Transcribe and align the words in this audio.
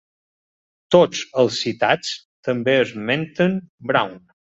Tots 0.95 1.21
els 1.45 1.61
citats 1.67 2.17
també 2.51 2.77
esmenten 2.89 3.59
Brown. 3.93 4.23